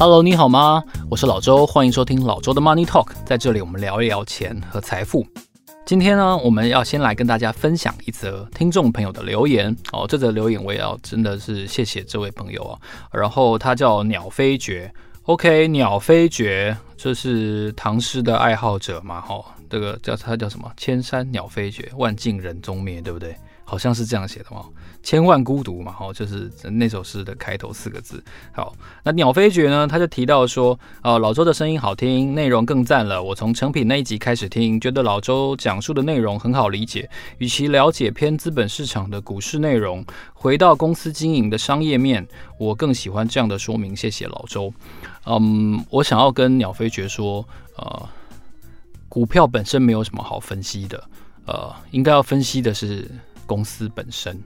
[0.00, 0.82] Hello，你好吗？
[1.10, 3.08] 我是老周，欢迎收听老周的 Money Talk。
[3.26, 5.26] 在这里，我们聊一聊钱和财富。
[5.84, 10.06] 今天呢，我们要先来跟大家分享一则听众朋友的留言哦。
[10.08, 12.78] 这则留言我也要真的是谢谢这位朋友啊。
[13.12, 14.90] 然后他叫鸟飞绝
[15.24, 19.20] ，OK，鸟飞绝，这是唐诗的爱好者嘛？
[19.20, 20.72] 哈、哦，这个叫他叫什么？
[20.78, 23.36] 千山鸟飞绝，万径人踪灭，对不对？
[23.64, 24.64] 好像是这样写的嘛，
[25.02, 28.22] 千万孤独嘛，哦，就是那首诗的开头四个字。
[28.52, 33.22] 好，那鸟飞绝呢，他就提到说，呃，老周的声音好听，内容更赞了。
[33.22, 37.08] 我从成品那一集开始听，觉得老周讲述的内容很好理解。
[37.38, 42.26] 与其了解偏资本市场的股市内容，回到公司经营的商业面，
[42.58, 43.96] 我更喜欢这样的说明。
[43.96, 44.72] 谢谢老周。
[45.24, 47.46] 嗯，我想要跟鸟飞绝说，
[47.76, 48.08] 呃，
[49.08, 51.02] 股票本身没有什么好分析的，
[51.46, 53.10] 呃，应该要分析的是。
[53.50, 54.40] 公司本身，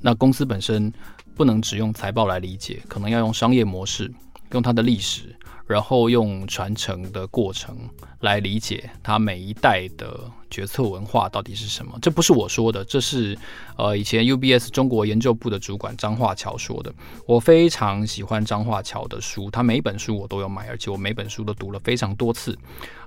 [0.00, 0.92] 那公司本身
[1.36, 4.12] 不能只用财报来理解，可能要用商业模式，
[4.50, 5.32] 用它的历史，
[5.68, 7.88] 然后用传承的过程
[8.22, 11.96] 来理解它每一代的决策文化到底是什么。
[12.02, 13.38] 这不是我说的，这是
[13.76, 16.92] 呃以前 UBS 中国研究部的主管张化桥说的。
[17.28, 22.50] 我非常喜欢张化桥的书，他每一本书我都有买，而且我每本书都读了非常多次。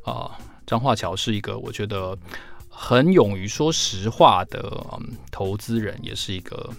[0.05, 0.31] 啊、呃，
[0.65, 2.17] 张化桥是一个我觉得。
[2.79, 6.69] 很勇于说实话的、嗯、投资人，也是一个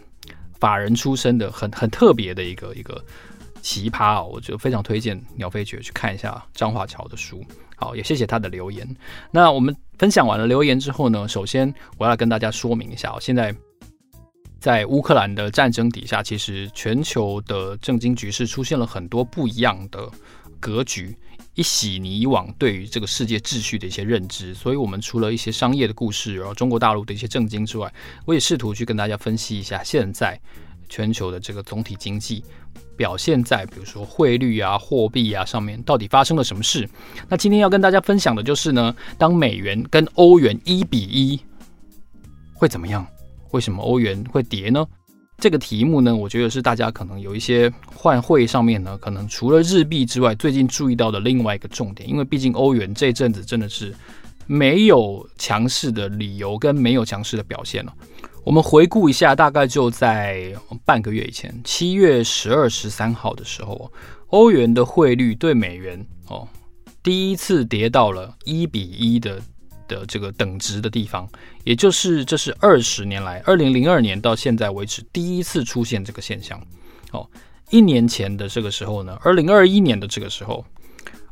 [0.61, 3.05] 法人出身的很很特别的一个一个
[3.61, 7.45] 奇葩哦，我就非常推荐鸟飞绝去看一下张华桥的书。
[7.75, 8.89] 好，也谢谢他的留言。
[9.33, 13.53] 那我们分享完了留言之后呢，首先我要跟大家说明一下，现在
[14.61, 20.09] 在乌克兰的战争底下，其实全球的政经局势出现了很多不一样的
[20.61, 21.17] 格局。
[21.55, 27.93] 一洗你以往对于这个世界秩序的一些认知，所以我们除了一些商业的故事，然后中国大陆的一些政经之外，
[28.25, 30.41] 我也试图去跟大家分析一下现在
[30.89, 32.45] 全球的这个总体经济
[32.97, 36.89] 表现在，比如说汇率啊、货币啊上面到底发生了什么事。
[37.29, 41.41] 那今天要跟大家分享的就是呢，当美元跟欧元一比一
[42.55, 43.05] 会怎么样？
[43.51, 44.87] 为什么欧元会跌呢？
[45.41, 53.95] 这个题目呢，我觉得是大家可能有一些换汇上面呢，可能除了日币之外，最近注意到的另外一个重点，因为毕竟欧元这阵子真的是
[54.49, 57.95] 没有强势的理由跟没有强势的表现了。
[58.43, 60.53] 我们回顾一下，大概就在
[60.85, 63.93] 半个月以前，七月十二、十三号的时候，
[64.31, 66.49] 欧元的汇率对美元哦，
[67.01, 69.41] 第一次跌到了一比一的。
[69.89, 71.29] 的这个等值的地方，
[71.65, 76.63] 也就是这是二十年来，二零零二年到现在为止第一次出现这个现象。
[77.11, 77.29] 哦，
[77.71, 80.65] 一年前的这个时候呢，二零二一年的这个时候，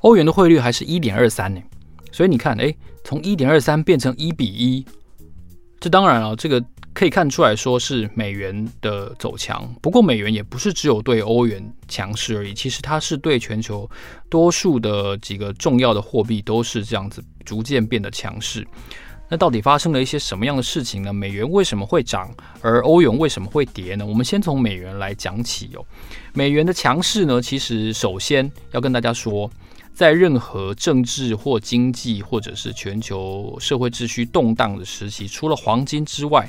[0.01, 1.63] 欧元的汇率还是一点二三呢。
[2.11, 4.85] 所以你看，诶，从一点二三变成一比一，
[5.79, 6.65] 这当然了，这个。
[6.97, 13.87] 可以看出来说是美元的走强，不过美元也不是只有对欧元强势而已，其实它是对全球
[14.31, 18.67] 多数的几个重要的货币都是这样子逐渐变得强势。
[19.31, 21.11] 那到底发生了一些什么样的事情呢？
[21.11, 22.31] 美元为什么会涨，
[22.61, 24.05] 而欧元为什么会跌呢？
[24.05, 25.83] 我们先从美元来讲起哦。
[26.35, 29.51] 美元的强势呢，其实首先要跟大家说。
[29.97, 36.47] 在任何政治或经济或者是全球社会秩序动荡的时期，除了黄金之外，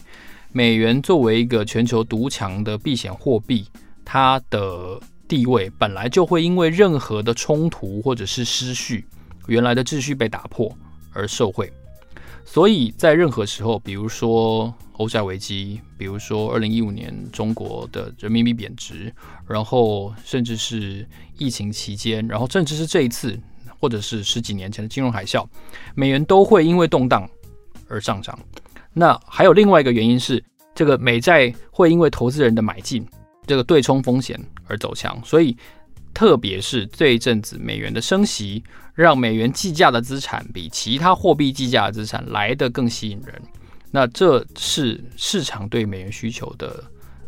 [0.51, 3.65] 美元作为一个全球独强的避险货币，
[4.03, 4.99] 它的
[5.29, 9.05] 地位本来就会因为任何的冲突或者是失序，
[9.47, 10.69] 原来的秩序被打破
[11.17, 11.73] 而受惠。
[12.45, 19.13] 所以在任何时候，比如说欧债危机，比如说二零一五年中国的人民币贬值，
[19.47, 21.05] 然后甚至是
[21.37, 23.37] 疫情期间，然后甚至是这一次，
[23.79, 25.45] 或者是十几年前的金融海啸，
[25.93, 27.29] 美元都会因为动荡
[27.89, 28.39] 而上涨。
[28.93, 30.41] 那还有另外一个原因是，
[30.73, 33.05] 这个美债会因为投资人的买进，
[33.45, 35.21] 这个对冲风险而走强。
[35.25, 35.55] 所以，
[36.13, 38.63] 特别是这一阵子美元的升息。
[38.97, 43.39] 让美元计价的资产比其他货币计价的资产来得更吸引人，
[43.91, 46.83] 那这是市场对美元需求的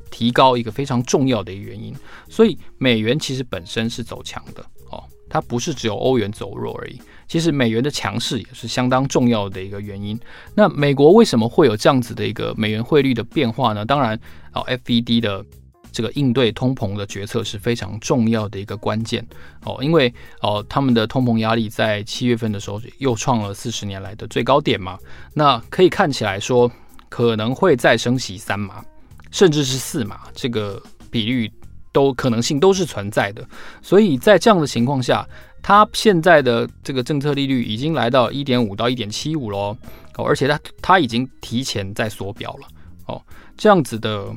[0.09, 1.95] 提高一个非常重要的一个原因。
[2.27, 6.99] 所以美元其实本身是走强的哦，它不是只有欧元走弱而已。
[7.27, 10.19] 其实美元的强势也是相当重要的一个原因。
[10.55, 13.85] 那美国为什么会有这样子的一个美元汇率的变化呢？
[13.85, 14.19] 当然
[14.53, 15.45] 哦，FED 的
[15.91, 19.25] 这个应对通膨的决策是非常重要的一个关键。
[19.63, 24.97] 哦，因为哦，他们的通膨压力在七月份的时候又创了四十年来的最高点嘛，
[25.33, 26.71] 那可以看起来说
[27.09, 28.83] 可能会再升息三码，
[29.31, 30.81] 甚至是四码，这个
[31.11, 31.51] 比率
[31.91, 33.43] 都可能性都是存在的，
[33.81, 35.27] 所以在这样的情况下，
[35.61, 39.75] 它现在的这个政策利率已经来到一点五到一点七五喽，
[40.17, 42.67] 哦，而且它它已经提前在缩表了。
[43.07, 43.21] 哦，
[43.57, 44.31] 这样子的。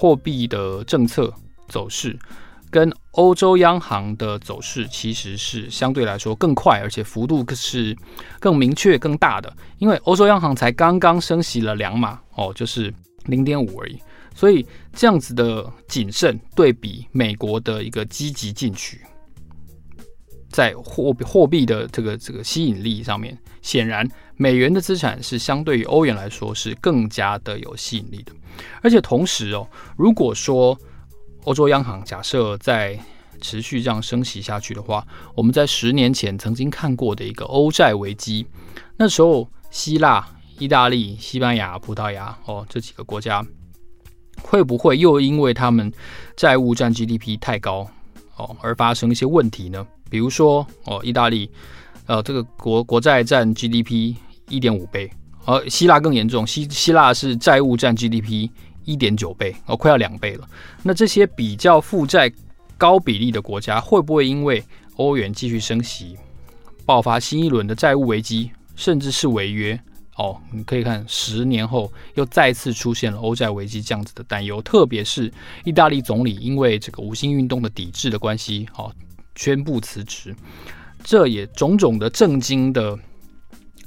[0.00, 1.34] 货币的政策
[1.66, 2.16] 走势
[2.70, 7.96] 跟欧洲央行的走势其实是相对来说更快，而且幅度是
[8.38, 9.52] 更明确、更大的。
[9.78, 13.98] 因为欧洲央行才刚刚升息了两码哦，就是零点五而已。
[14.32, 19.00] 所以这样子的谨慎对比美国的一个积极进取，
[20.48, 28.32] 在货货币的这个这个吸引力上面，显然美元的资产是相对于欧元来说是更加的有吸引力的。
[28.82, 30.76] 而且同时哦，如果说
[31.44, 32.98] 欧洲央行假设在
[33.40, 38.46] 持续这样升息下去的话，我们在十年前曾经看过的一个欧债危机，
[38.96, 40.26] 那时候希腊、
[40.58, 43.46] 意大利、西班牙、葡萄牙哦这几个国家，
[44.42, 45.92] 会不会又因为他们
[46.36, 47.88] 债务占 GDP 太高
[48.36, 49.86] 哦而发生一些问题呢？
[50.08, 51.50] 比如说哦，意大利
[52.06, 54.14] 呃这个国国债占 GDP
[54.48, 55.10] 一点五倍。
[55.44, 58.50] 而希腊更严重，希希腊是债务占 GDP
[58.84, 60.46] 一点九倍，哦，快要两倍了。
[60.82, 62.30] 那这些比较负债
[62.76, 64.62] 高比例的国家，会不会因为
[64.96, 66.18] 欧元继续升息，
[66.84, 69.80] 爆发新一轮的债务危机，甚至是违约？
[70.16, 74.60] 哦，你可以看十年后又再次出现了欧债危机这样子的担忧。
[74.60, 75.32] 特别是
[75.64, 78.92] 意大利总理因为这个五星运动的抵制的关系，哦，
[79.38, 80.36] 宣布辞职，
[81.02, 82.98] 这也种种的震惊的。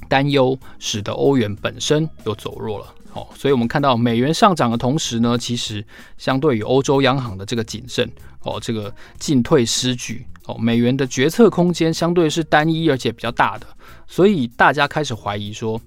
[0.08, 5.82] 担忧使得欧元本身又走弱了，哦，所以我们看到美元上涨的同时呢，其实
[6.18, 8.10] 相对于欧洲央行的这个谨慎，
[8.42, 13.66] 哦，这个进退失据，哦，美元的决策空间相对是单一而且比较大的，
[14.06, 15.80] 所以大家开始怀疑说，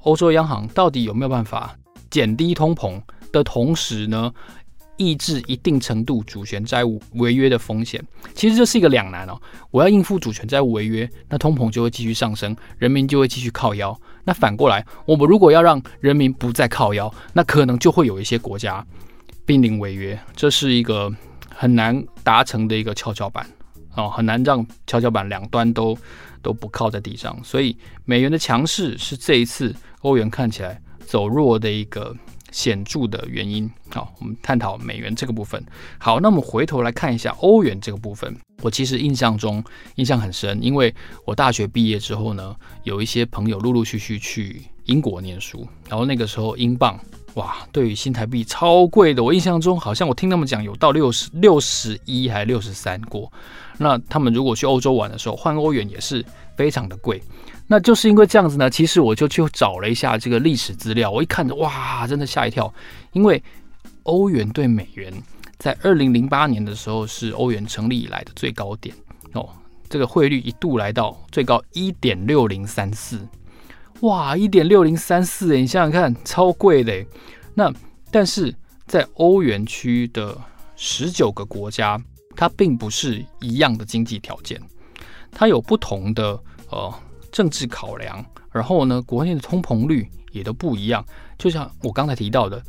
[0.00, 1.76] 欧洲央行到底有没有办法
[2.10, 3.00] 减低通膨
[3.30, 4.32] 的同时呢，
[4.96, 8.02] 抑制一定程度主权债务违约的风险，
[8.34, 9.40] 其实这是一个两难哦。
[9.70, 13.98] 我要应付主权债务违约，那通膨就会继续上升，人民就会继续靠腰。
[14.24, 18.84] 那反过来，我们如果要让人民不再靠腰，那可能就会有一些国家
[19.44, 20.18] 濒临违约。
[20.34, 21.12] 这是一个
[21.54, 23.46] 很难达成的一个跷跷板
[23.94, 25.96] 哦，很难让跷跷板两端都
[26.42, 27.38] 都不靠在地上。
[27.44, 32.16] 所以美元的强势是这一次欧元看起来走弱的一个。
[32.56, 35.62] 显著的原因，好，我们探讨美元这个部分。
[35.98, 38.34] 好，那我们回头来看一下欧元这个部分。
[38.62, 39.62] 我其实印象中
[39.96, 40.92] 印象很深，因为
[41.26, 46.98] 我大学毕业之后呢，有一些朋友陆陆续续去英国念书，然后那个时候英镑
[47.34, 49.22] 哇，对于新台币超贵的。
[49.22, 53.30] 我印象中好像我听他们讲有到六十六十一还六十三过。
[53.76, 56.24] 那他们如果去欧洲玩的时候换欧元也是
[56.56, 57.22] 非常的贵。
[57.68, 62.72] 那就是因为这样子呢，其实我就去找了一下这个历史资料，我一看着哇，真的吓一跳，
[63.10, 63.42] 因为
[64.04, 65.12] 欧元对美元
[65.58, 68.94] 在二零零八年的时候是欧元成立以来的最高点
[69.32, 69.48] 哦，
[69.88, 73.20] 这个汇率一度来到最高一点六零三四，
[74.02, 77.04] 哇，一点六零三四，你想想看，超贵的。
[77.52, 77.72] 那
[78.12, 78.54] 但是
[78.86, 80.38] 在欧元区的
[80.76, 82.00] 十九个国家，
[82.36, 84.60] 它并不是一样的经济条件，
[85.32, 86.94] 它有不同的呃。
[87.36, 91.04] 政治考量，然后呢，国内的通膨率也都不一样。
[91.36, 92.62] 就像我刚才提到的，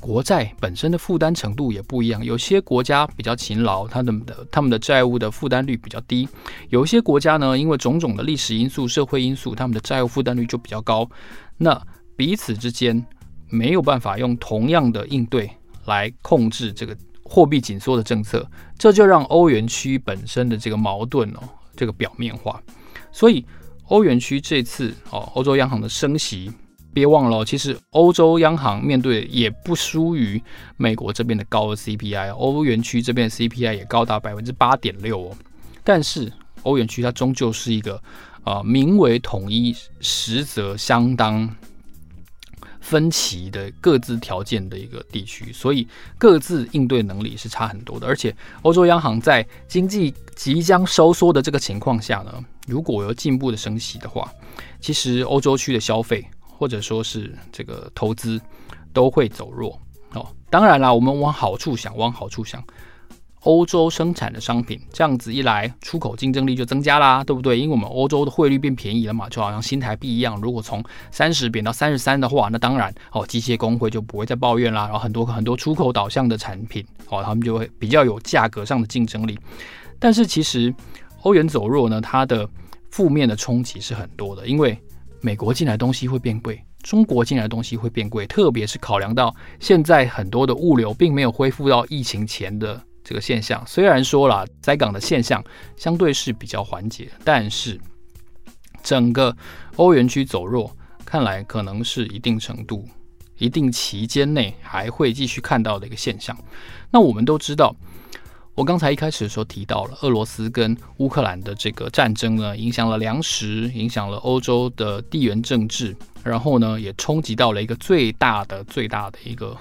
[0.00, 2.24] 国债本身的负担程度也不一样。
[2.24, 6.26] 有些国家比较勤劳，他们的他们的债务的负担率比较低；
[6.68, 11.08] 有一些国家呢，因为种种的历史因素、社会因素，他们的债务负担率就比较高。
[11.56, 11.80] 那
[12.16, 13.06] 彼此之间
[13.50, 15.48] 没有办法用同样的应对
[15.84, 18.44] 来控制这个货币紧缩的政策，
[18.76, 22.60] 这就让欧元区本身的这个矛盾哦，这个表面化。
[23.12, 23.46] 所以。
[23.92, 26.50] 欧元区这次哦，欧洲央行的升息，
[26.94, 30.42] 别忘了，其实欧洲央行面对也不输于
[30.78, 35.36] 美国这边的高的 CPI，欧元区这边的 CPI 也高达百分之八点六哦。
[35.84, 36.32] 但是
[36.62, 37.96] 欧元区它终究是一个
[38.44, 41.54] 啊、呃，名为统一，实则相当
[42.80, 48.06] 分歧的各自条件的一个地区，所以各自应对能力是差很多的。
[48.06, 54.32] 而且欧洲央行在经济即将收缩的这个情况下呢，如果有进一步的升息的话，
[54.80, 58.40] 其实欧洲区的消费或者说是这个投资
[58.92, 59.78] 都会走弱
[60.14, 60.26] 哦。
[60.48, 62.62] 当然啦，我们往好处想，往好处想，
[63.40, 67.58] 欧洲生产的商品，这样子一来，出口竞争力就增加啦，对不对？
[67.58, 74.82] 因为我们欧洲的汇率变便宜了嘛，就好像新台币一样，如果从三十贬到三十三的话，那当然哦，机械工会就不会再抱怨啦。
[74.82, 79.36] 然后很多很多出口导向的产品哦，他们就会比较有价格上的竞争力。
[79.98, 80.74] 但是其实
[81.22, 82.48] 欧元走弱呢，它的
[82.90, 84.78] 负面的冲击是很多的，因为
[85.20, 92.80] 美国进来的东西会变贵，中国进来的东西会变贵，特别是考量到现在很多的物流并没有恢复到疫情前的。
[93.04, 95.42] 这个现象虽然说了，在港的现象
[95.76, 97.78] 相对是比较缓解，但是
[98.80, 99.36] 整个
[99.74, 100.70] 欧元区走弱，
[101.04, 102.88] 看来可能是一定程度、
[103.38, 106.36] 一定期间内还会继续看到的一个现象。
[106.92, 107.74] 那我们都知道，
[108.54, 119.56] 我刚才一开始的时候提到了俄罗斯跟乌克兰的这个战争呢，影响了粮食，影响了欧洲的地缘政治，然后呢，也冲击到了一个最大的、最大的一个。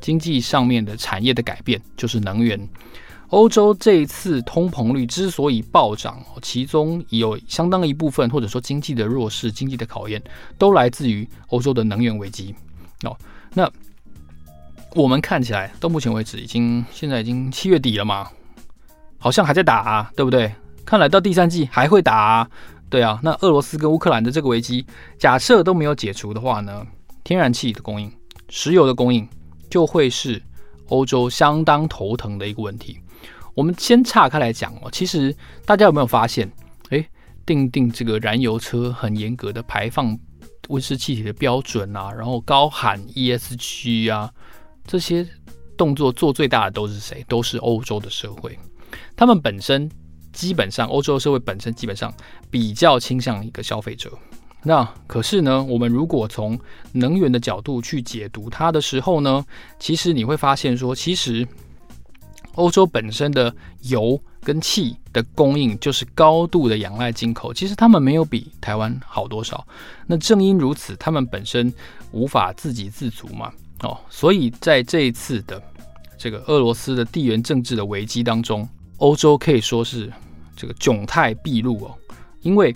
[0.00, 2.58] 经济上面的产业的改变就是能源。
[3.28, 10.22] 欧洲这一次通膨率之所以暴涨，其中有相当一部分，或者说经济的弱势、经济的考验，
[10.58, 12.54] 都来自于欧洲的能源危机。
[13.04, 13.16] 哦，
[13.54, 13.70] 那
[14.94, 18.30] 我们看起来到目前为止，已经现在已经七月底了嘛，
[19.18, 20.52] 好像还在打啊，对不对？
[20.84, 22.50] 看来到第三季还会打啊，
[22.88, 23.18] 对啊。
[23.22, 24.84] 那俄罗斯跟乌克兰的这个危机，
[25.18, 26.86] 假设都没有解除的话呢，
[27.24, 28.12] 天然气的供应、
[28.48, 29.28] 石油的供应。
[29.70, 30.42] 就会是
[30.88, 32.98] 欧洲相当头疼的一个问题。
[33.54, 35.32] 我们先岔开来讲哦，其实
[35.64, 36.50] 大家有没有发现，
[36.88, 37.06] 诶，
[37.46, 40.18] 定定这个燃油车很严格的排放
[40.70, 44.28] 温室气体的标准啊，然后高喊 ESG 啊，
[44.86, 45.26] 这些
[45.76, 47.24] 动作做最大的都是谁？
[47.28, 48.58] 都是欧洲的社会。
[49.16, 49.90] 他们本身
[50.32, 52.12] 基本上，欧洲社会本身基本上
[52.50, 54.10] 比较倾向一个消费者。
[54.62, 56.58] 那可是呢，我们如果从
[56.92, 59.44] 能源的角度去解读它的时候呢，
[59.78, 61.48] 其实你会发现说，其实
[62.56, 69.66] 欧洲本身的油跟气的供应就是高度的仰赖进口，其实他们没有比台湾好多少。
[70.06, 71.72] 那正因如此，他们本身
[72.12, 73.50] 无法自给自足嘛，
[73.82, 75.62] 哦，所以在这一次的
[76.18, 78.68] 这个俄罗斯的地缘政治的危机当中，
[78.98, 80.12] 欧洲可以说是
[80.54, 81.94] 这个窘态毕露哦，
[82.42, 82.74] 因为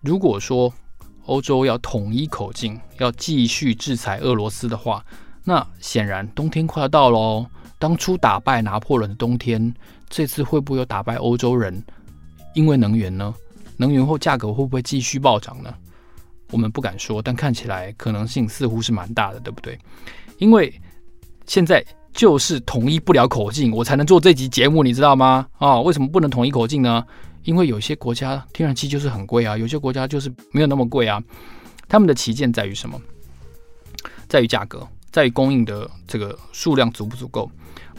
[0.00, 0.72] 如果说
[1.26, 5.04] 欧洲要统一口径，要继续制裁俄罗斯的话，
[5.44, 7.46] 那显然冬天快要到喽。
[7.78, 9.72] 当初打败拿破仑的冬天，
[10.08, 11.82] 这次会不会有打败欧洲人？
[12.54, 13.32] 因为能源呢？
[13.76, 15.72] 能源后价格会不会继续暴涨呢？
[16.50, 19.78] 我们不敢说，但看起来可能性似乎是蛮大的，对不对？
[20.40, 20.72] 因为
[21.46, 25.46] 现在就是统一不了口径，我才能做这集节目，你知道吗？
[25.58, 27.04] 啊、哦，为什么不能统一口径呢？
[27.44, 31.22] 因为有些国家天然气就是很贵啊，有些国家就是没有那么贵啊。
[31.88, 33.00] 他们的旗舰在于什么？
[34.28, 37.50] 在于价格，在于供应的这个数量足不足够。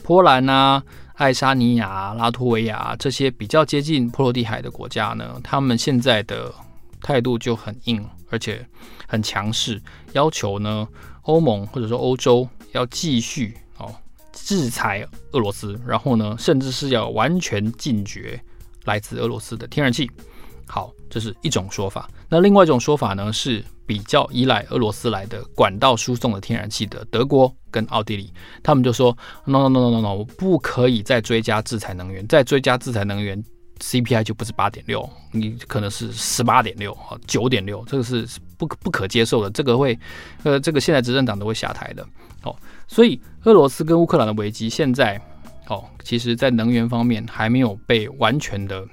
[0.04, 0.82] 波兰啊、
[1.14, 6.52] 爱沙尼亚、拉脱维亚这些比较接近波罗的海的国家呢，他们现在的
[7.02, 8.66] 态度就很硬，而且
[9.08, 9.82] 很强势，
[10.14, 10.88] 要求呢
[11.24, 13.94] 欧盟或者说欧洲要继续哦
[14.34, 18.40] 制裁俄罗斯，然后呢，甚至是要完全禁绝。
[18.86, 20.10] 来自俄罗斯的天然气，
[20.66, 22.10] 好，这是一种说法。
[22.28, 33.40] 那另外一种说法呢，是比较依赖俄罗斯来的管道输送的天然气的德国跟奥地利，他们就说：no no no no no no，不可以再追加制裁能源，再追加制裁能源
[33.82, 38.28] ，CPI 就不是八点六，你可能是十八点六啊，九点六，这个是
[38.66, 39.98] 不不可接受的，这个会，
[40.44, 42.06] 呃，这个现在执政党都会下台的。
[42.44, 42.56] 哦，
[42.88, 45.20] 所以俄罗斯跟乌克兰的危机现在。
[45.68, 48.86] 哦，其实，在能源方面还没有被完全的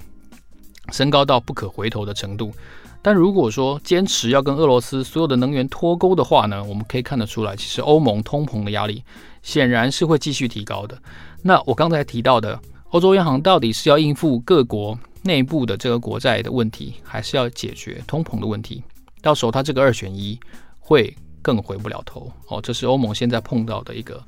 [0.93, 2.53] 升高到不可回头的程度。
[3.01, 9.03] 但如果说坚持要跟俄罗斯所有的能源脱钩的话呢，我们可以看得出来，其实欧盟通膨的压力
[9.41, 10.97] 显然是会继续提高的。
[11.41, 12.57] 那我刚才提到的，
[12.91, 18.83] 欧洲央行到底是要应付各国内部的这个国债的问题，还是要解决通膨的问题？
[19.21, 20.39] 到时候他这个二选一
[20.79, 22.31] 会更回不了头。
[22.47, 24.23] 哦，这是欧盟现在碰到的一个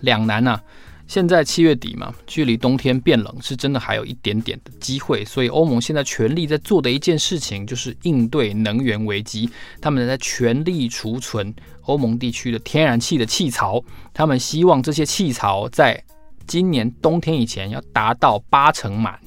[0.00, 0.62] 两难啊。
[1.06, 9.50] 现在七月底嘛，距离冬天变冷是真的还有一点点的机会，所以欧盟现在全力在做的一件事情就是应对能源危机。
[9.82, 16.02] 他们在全力储存欧盟地区的天然气的气槽，他们希望这些气槽在
[16.46, 19.20] 今年冬天以前要达到八成满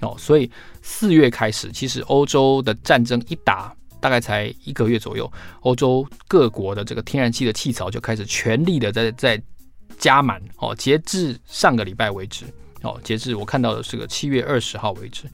[0.00, 0.16] 哦。
[0.18, 0.50] 所以
[0.80, 9.42] 四月开始，其实欧洲的战争一打，大概才一个月左右，欧洲各国的这个天然气的气槽就开始全力的在在。
[9.98, 12.44] 加满哦，截至上个礼拜为止
[12.82, 15.24] 哦，截至我看到的是个七月二十号为止，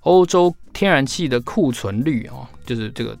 [0.00, 3.18] 欧洲天然气的库存率哦，就是这个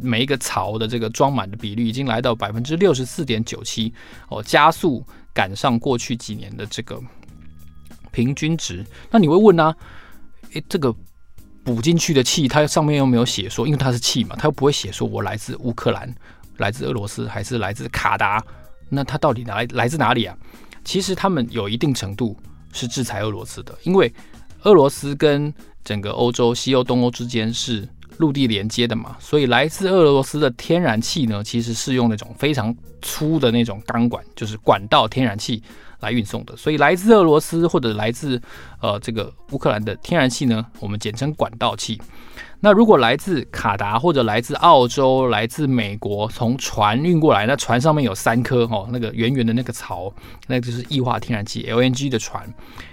[0.00, 3.92] 每一个槽的这个装满的比率已经来到百分之六十四点九七
[4.28, 7.02] 哦，加速赶上过去几年的这个
[8.12, 8.86] 平均值。
[9.10, 9.76] 那你会问呢、啊？
[10.52, 10.94] 诶，这个
[11.62, 16.12] 补进去的气，它上面又没有写说，因为它是气嘛，它又不会写说我来自乌克兰、
[16.56, 18.42] 来自俄罗斯还是来自卡达，
[18.88, 20.36] 那它到底来来自哪里啊？
[20.84, 22.36] 其实他们有一定程度
[22.72, 24.12] 是制裁俄罗斯的，因为
[24.62, 25.52] 俄罗斯跟
[25.84, 27.86] 整个欧洲、西欧、东欧之间是
[28.16, 35.62] 陆地连接的嘛，所以来自俄罗斯的天然气呢，其实是用那种非常粗的那种钢管，就是管道天然气
[36.00, 36.56] 来运送的。
[36.56, 38.40] 所以来自俄罗斯或者来自
[38.80, 42.00] 呃这个乌克兰的天然气呢，我们简称管道气。
[42.60, 50.12] 那如果来自卡达或者来自澳洲、来自美国，从船运过来，那船上面有三颗哦，那个圆圆的那个槽，
[50.46, 52.46] 那就是液化天然气 LNG 的船。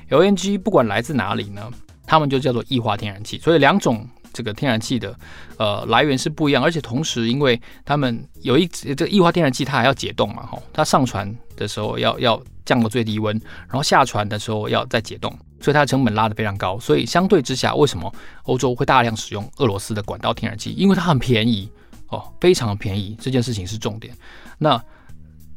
[0.10, 1.70] LNG 不管来自哪里呢，
[2.06, 3.38] 它们就叫做液化天然气。
[3.40, 4.08] 所以两种。
[4.38, 5.18] 这个天然气的
[5.58, 13.36] 呃来源是不一样，而且同时，因为他们有一这个液化天然气，它还要解冻嘛，吼，它上船的时候要要降到最低温，
[13.68, 16.80] 然后下船的时候要再解冻，所以它的成本拉得非常高。
[16.80, 18.14] 所以相对之下，为什么
[18.44, 20.70] 欧洲会大量使用俄罗斯的管道天然气？
[20.78, 21.68] 因为它很便宜
[22.10, 24.14] 哦，非常便宜，这件事情是重点。
[24.60, 24.80] 那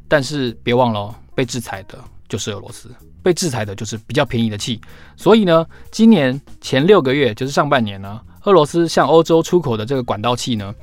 [0.07, 2.89] 但是别忘了，被制裁的就是俄罗斯，
[3.21, 4.81] 被制裁的就是比较便宜的气。
[5.15, 8.19] 所以呢，今年前六个月就是上半年呢。
[8.43, 10.73] 俄罗斯向欧洲出口的这个管道气呢，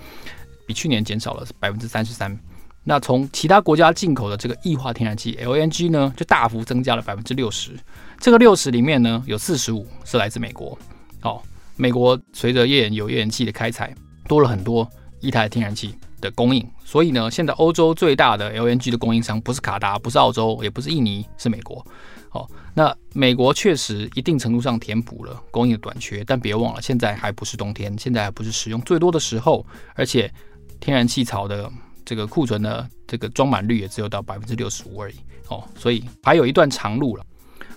[0.66, 2.38] 比去年减少了百分之三十三。
[2.84, 7.72] 那从其他国家进口的这个液化天然气 LNG 呢，就大幅增加了百分之六十。
[8.18, 10.78] 这个六十里面呢，有四十五是来自美国。
[11.22, 11.42] 哦，
[11.76, 13.94] 美国随着页岩油、页岩气的开采，
[14.26, 14.88] 多了很多
[15.20, 16.66] 液态天然气的供应。
[16.84, 21.84] 所以呢，现在欧洲最大的 LNG 的供应商不是卡达，不是澳洲，也不是印尼，是美国。
[22.30, 30.30] 哦，那美国确实一定程度上填补了供应的短缺，但别忘了，现在还不是冬天，现在还不是使用最多的时候，而且
[30.78, 31.70] 天然气槽的
[32.04, 35.14] 这个库存的这个装满率也只有到百分之六十五而已。
[35.48, 37.24] 哦，所以还有一段长路了。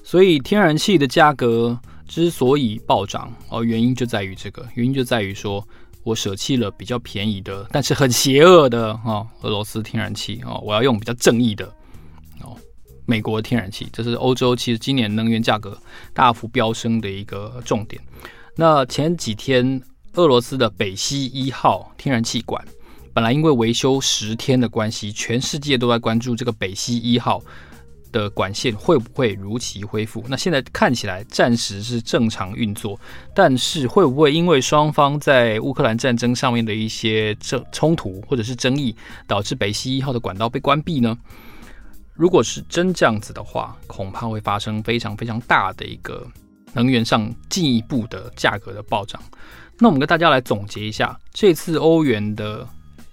[0.03, 5.65] 所以天然气的价格之所以暴涨，哦，原因就在于这个，原因就在于说
[6.03, 11.65] 我舍弃了比较便宜的，但是很邪恶的哦，俄罗斯天然气哦，我要用比较正义的
[12.41, 12.55] 哦。
[13.05, 15.77] 美国天然气，这是欧洲其实今年能源价格
[16.13, 18.01] 大幅飙升的一个重点。
[18.55, 19.81] 那前几天，
[20.13, 22.63] 俄罗斯的北溪一号天然气管
[23.13, 27.41] 本来因为维修十天的关系，全世界都在关注这个北溪一号
[28.11, 30.23] 的管线会不会如期恢复。
[30.27, 32.99] 那现在看起来暂时是正常运作，
[33.33, 38.95] 但是会不会因为双方在乌克兰战争上面的一些争冲突或者是争议，
[39.27, 41.17] 导致北溪一号的管道被关闭呢？
[42.13, 46.27] 如果是真这样子的话，恐怕会发生非常非常大的一个
[46.73, 49.19] 能源上进一步的价格的暴涨。
[49.79, 52.67] 那我们跟大家来总结一下，这次欧元的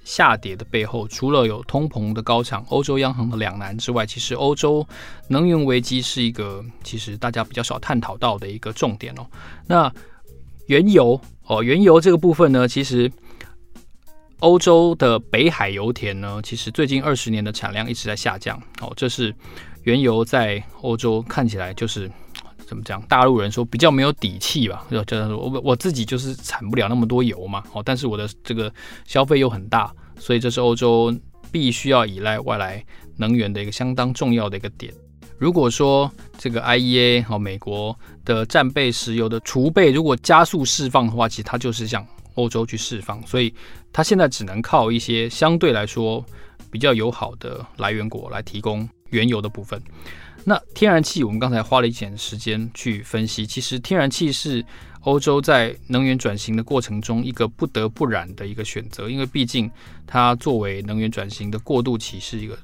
[0.08, 4.86] 下跌的背后，除了有通膨的高涨、欧洲央行的两难之外，其实欧洲
[5.28, 9.26] 能源危机是一个其实大家比较少探讨到的一个重点哦。
[9.66, 9.92] 那
[10.68, 13.12] 原油哦，原油这个部分呢，其实。
[14.40, 18.56] 欧洲的北海油田呢，其实最近二十年的产量一直在下降。
[18.80, 19.34] 哦，这是
[19.82, 22.08] 原油在欧洲看起来就是
[22.68, 23.00] 怎么讲？
[23.08, 27.64] 大陆人说比较没有底气吧，就就是我我自己就是产不了那么多油嘛。
[27.72, 28.72] 哦，但是我的这个
[29.06, 31.12] 消费又很大，所以这是欧洲
[31.50, 32.84] 必须要依赖外来
[33.16, 34.92] 能源的一个相当重要的一个点。
[35.38, 42.06] 如果说这个 IEA 和美国的战备石油的储备如果加速释放的话，其实它就是向。
[42.34, 43.52] 欧洲去释放，所以
[43.92, 46.24] 它现在只能靠一些相对来说
[46.70, 49.82] 比较友好的来源国来提供原油的部分。
[50.44, 54.64] 那天然气，我们刚才花了一点时间去分析，其实天然气是
[55.02, 59.70] 欧洲在能源转型的过程中一个不得不然的一个选择，因为毕竟
[60.06, 62.58] 它作为能源转型的过渡期是一个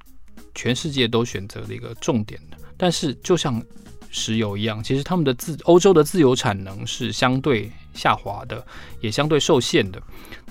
[0.55, 2.57] 全世界都选择的一个重点的。
[2.77, 3.63] 但是就像
[4.11, 8.65] 石油一样，其实他们的自欧洲的自由产能是相对下滑的，
[9.01, 10.01] 也相对受限的。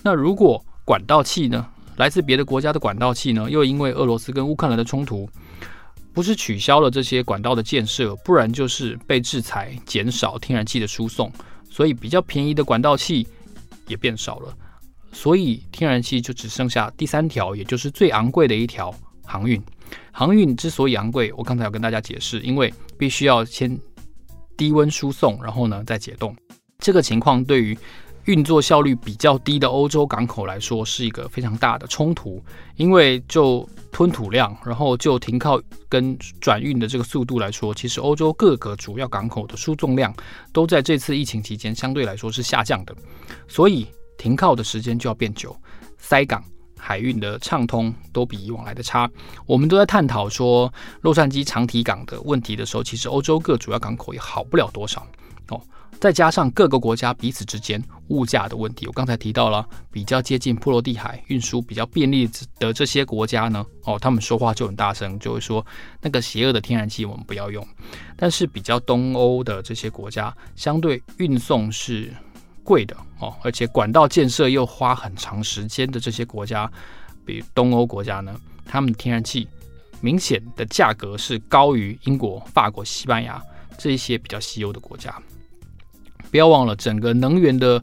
[0.04, 1.66] 那如果管道气呢，
[1.98, 5.30] 来自别的国家的管道气呢，又因为俄罗斯跟乌克兰的冲突，
[6.14, 11.32] 不是取消了这些管道的建设，不然就是被制裁，减少天然气的输送，
[11.70, 13.28] 所以比较便宜的管道气
[13.88, 14.56] 也变少了，
[15.12, 18.94] 所以天然气就只剩下第三条，也就是最昂贵的一条
[19.26, 19.62] 航运。
[20.12, 23.78] 航运之所以昂贵，我刚才有跟大家解释，因为必须要先
[24.56, 26.36] 低温输送，然后呢再解冻。
[26.80, 27.78] 这个情况对于
[28.26, 32.44] 运作效率比较低的欧洲港口来说是一个非常大的冲突，
[32.76, 40.14] 因为就吞吐量，然后就停靠跟转运的这个速度来说，其实欧洲各个主要港口的输送量
[40.52, 42.96] 都在这次疫情期间相对来说是下降的，
[43.48, 45.56] 所以停靠的时间就要变久，
[45.98, 46.44] 塞港。
[46.86, 49.10] 海运的畅通都比以往来的差。
[49.46, 55.08] 我们都在探讨说洛杉矶长体港的问题的时候，其实欧洲各主要港口也好不了多少
[55.48, 55.62] 哦。
[56.04, 65.66] 再加上各个国家彼此之间物价的问题，我刚才提到了比较接近波罗的海运输比较便利的这些国家呢，哦，他们说话就很大声，就会说
[66.02, 67.66] 那个邪恶的天然气我们不要用。
[68.18, 72.14] 但是比较东欧的这些国家，相对运送是
[72.66, 76.70] 贵的哦，而且管道建设又花很长时间的这些国家，
[77.26, 79.48] 比东欧国家呢，他们天然气
[80.02, 83.42] 明显的价格是高于英国、法国、西班牙
[83.78, 85.18] 这一些比较西欧的国家。
[86.34, 87.80] 不要忘了，整个能源的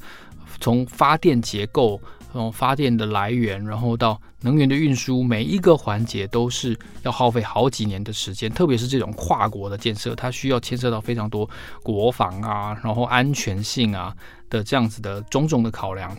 [0.61, 2.01] 从发电结构，
[2.35, 8.51] 然后发电的来源，然后到能源的运输，每一个环节都是要耗费好几年的时间。
[8.51, 11.49] 特别是这种跨国的建设，它需要牵涉到非常多
[11.85, 14.13] 国防啊，然后安全性啊
[14.49, 16.13] 的这样子的种种的考量。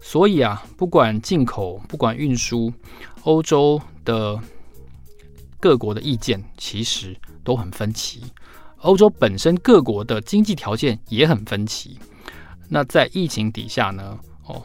[0.00, 2.72] 所以啊，不管进口，不管运输，
[3.22, 4.36] 欧洲的
[5.60, 8.24] 各国的意见其实都很分歧。
[8.80, 11.98] 欧洲本身各国的经济条件也很分歧，
[12.68, 14.18] 那在疫情底下呢？
[14.46, 14.64] 哦，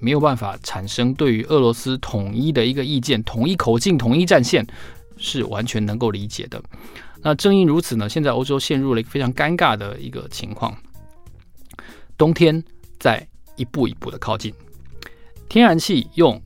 [0.00, 4.64] 没有办法产生对于俄罗斯统一的一个意见，统一口径、统一战线，
[5.16, 6.62] 是完全能够理解的。
[7.22, 10.76] 那正因如此呢，现在欧洲陷入了一个非常尴尬的一个情况，
[12.16, 12.62] 冬天
[12.98, 14.54] 在一步一步的靠近，
[15.48, 16.40] 天然气用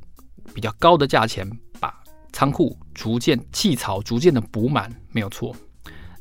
[0.54, 1.94] 比较高的价钱把
[2.32, 5.54] 仓库逐渐气槽逐渐的补满，没有错。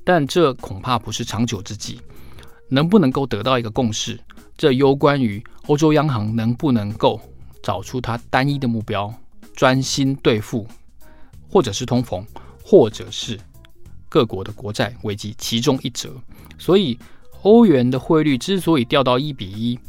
[0.03, 2.01] 但这恐怕不是长久之计，
[2.69, 4.19] 能不能够得到一个共识，
[4.57, 7.21] 这攸关于欧洲央行能不能够
[7.61, 9.13] 找出它单一的目标，
[9.55, 10.67] 专心对付，
[11.47, 12.25] 或者是通膨，
[12.63, 13.39] 或者是
[14.09, 16.13] 各国的国债危机其中一折。
[16.57, 16.99] 所以，
[17.43, 19.79] 欧元的汇率之所以掉到一比一，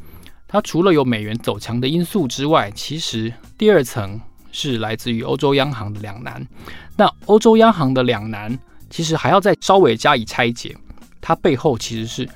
[0.46, 4.20] 它除了有美元走强的因素之外，其实第二层
[4.53, 6.46] 是来自于欧洲央行的两难。
[6.96, 8.57] 那欧洲央行的两难。
[8.94, 10.72] 其实还要再稍微加以拆解，
[11.20, 12.28] 它背后其实是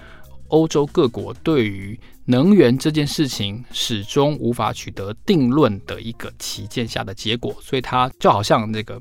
[0.48, 9.00] 欧洲各国对于能源这件事情始终无法取得定论的一个旗舰下的结果，所以它就好像那个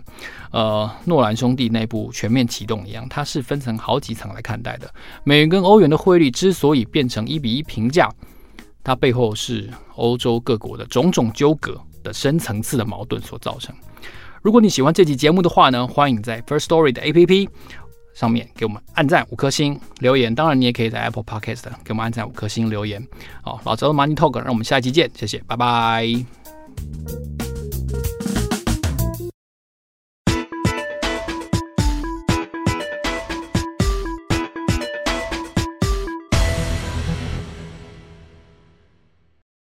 [0.51, 4.93] 呃诺兰兄弟内部全面启动一样，它是分成好几层来看待的。
[5.23, 8.07] 美元跟欧元的汇率之所以变成一比一平价，
[8.83, 13.75] 它背后是欧洲各国的种种纠葛的深层次的矛盾所造成。
[14.41, 17.49] 如果你喜欢这期节目的话呢，欢迎在 First Story 的 APP
[18.13, 20.33] 上面给我们按赞五颗星留言。
[20.33, 23.05] 当然，你也可以在 Apple Podcast 给我们按赞五颗星留言。
[23.41, 27.36] 好，老周的 Money Talk，让我们下期见，谢谢，拜拜。